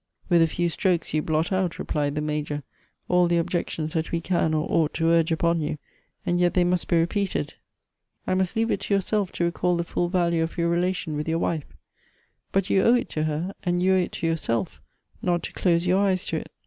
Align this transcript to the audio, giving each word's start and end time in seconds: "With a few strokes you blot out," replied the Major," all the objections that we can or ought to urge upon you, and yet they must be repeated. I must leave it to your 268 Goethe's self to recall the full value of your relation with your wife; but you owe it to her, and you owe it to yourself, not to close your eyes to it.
"With 0.29 0.41
a 0.41 0.47
few 0.47 0.67
strokes 0.67 1.13
you 1.13 1.21
blot 1.21 1.51
out," 1.51 1.77
replied 1.77 2.15
the 2.15 2.21
Major," 2.21 2.63
all 3.07 3.27
the 3.27 3.37
objections 3.37 3.93
that 3.93 4.11
we 4.11 4.19
can 4.19 4.51
or 4.51 4.65
ought 4.67 4.95
to 4.95 5.07
urge 5.09 5.31
upon 5.31 5.59
you, 5.59 5.77
and 6.25 6.39
yet 6.39 6.55
they 6.55 6.63
must 6.63 6.87
be 6.87 6.97
repeated. 6.97 7.53
I 8.25 8.33
must 8.33 8.55
leave 8.55 8.71
it 8.71 8.79
to 8.79 8.95
your 8.95 9.01
268 9.03 9.03
Goethe's 9.03 9.09
self 9.09 9.31
to 9.33 9.43
recall 9.43 9.77
the 9.77 9.83
full 9.83 10.09
value 10.09 10.41
of 10.41 10.57
your 10.57 10.69
relation 10.69 11.15
with 11.15 11.27
your 11.29 11.37
wife; 11.37 11.67
but 12.51 12.67
you 12.71 12.81
owe 12.83 12.95
it 12.95 13.09
to 13.09 13.25
her, 13.25 13.53
and 13.61 13.83
you 13.83 13.93
owe 13.93 13.97
it 13.97 14.11
to 14.13 14.25
yourself, 14.25 14.81
not 15.21 15.43
to 15.43 15.53
close 15.53 15.85
your 15.85 15.99
eyes 15.99 16.25
to 16.25 16.37
it. 16.37 16.51